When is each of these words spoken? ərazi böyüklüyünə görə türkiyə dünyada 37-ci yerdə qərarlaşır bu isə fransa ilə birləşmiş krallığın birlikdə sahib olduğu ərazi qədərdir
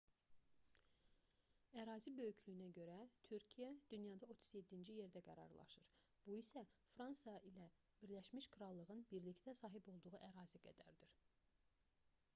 ərazi 1.81 2.13
böyüklüyünə 2.19 2.69
görə 2.77 2.95
türkiyə 3.27 3.67
dünyada 3.91 4.29
37-ci 4.35 4.95
yerdə 5.01 5.21
qərarlaşır 5.27 5.91
bu 6.29 6.37
isə 6.43 6.63
fransa 6.95 7.35
ilə 7.51 7.67
birləşmiş 8.05 8.47
krallığın 8.57 9.03
birlikdə 9.13 9.55
sahib 9.61 9.91
olduğu 9.95 10.15
ərazi 10.31 10.63
qədərdir 10.65 11.17